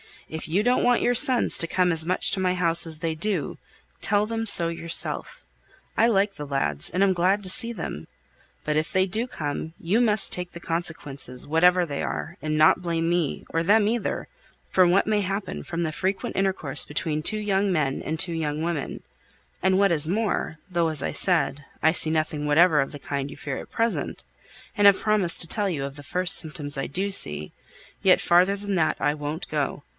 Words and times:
If 0.27 0.47
you 0.47 0.63
don't 0.63 0.83
want 0.83 1.01
your 1.01 1.13
sons 1.13 1.57
to 1.57 1.67
come 1.67 1.91
as 1.91 2.05
much 2.05 2.31
to 2.31 2.39
my 2.39 2.53
house 2.55 2.87
as 2.87 2.99
they 2.99 3.13
do, 3.13 3.57
tell 3.99 4.25
them 4.25 4.45
so 4.45 4.69
yourself. 4.69 5.43
I 5.97 6.07
like 6.07 6.35
the 6.35 6.45
lads, 6.47 6.89
and 6.89 7.03
am 7.03 7.13
glad 7.13 7.43
to 7.43 7.49
see 7.49 7.73
them; 7.73 8.07
but 8.63 8.77
if 8.77 8.93
they 8.93 9.05
do 9.05 9.27
come, 9.27 9.73
you 9.77 9.99
must 9.99 10.31
take 10.31 10.53
the 10.53 10.61
consequences, 10.61 11.45
whatever 11.45 11.85
they 11.85 12.01
are, 12.01 12.37
and 12.41 12.57
not 12.57 12.81
blame 12.81 13.09
me, 13.09 13.45
or 13.49 13.61
them 13.61 13.89
either, 13.89 14.29
for 14.71 14.87
what 14.87 15.05
may 15.05 15.19
happen 15.19 15.63
from 15.63 15.83
the 15.83 15.91
frequent 15.91 16.37
intercourse 16.37 16.83
between 16.85 17.21
two 17.21 17.37
young 17.37 17.71
men 17.71 18.01
and 18.01 18.17
two 18.17 18.33
young 18.33 18.63
women; 18.63 19.03
and 19.61 19.77
what 19.77 19.91
is 19.91 20.07
more, 20.09 20.57
though, 20.71 20.87
as 20.87 21.03
I 21.03 21.11
said, 21.11 21.65
I 21.83 21.91
see 21.91 22.09
nothing 22.09 22.45
whatever 22.47 22.79
of 22.79 22.93
the 22.93 22.99
kind 22.99 23.29
you 23.29 23.35
fear 23.37 23.57
at 23.57 23.69
present, 23.69 24.23
and 24.77 24.87
have 24.87 24.99
promised 25.01 25.41
to 25.41 25.47
tell 25.47 25.69
you 25.69 25.83
of 25.83 25.97
the 25.97 26.03
first 26.03 26.37
symptoms 26.37 26.77
I 26.77 26.87
do 26.87 27.11
see, 27.11 27.51
yet 28.01 28.21
farther 28.21 28.55
than 28.55 28.75
that 28.75 28.95
I 28.99 29.13
won't 29.13 29.47
go. 29.49 29.83